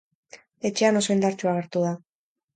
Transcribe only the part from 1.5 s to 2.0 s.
agertu da.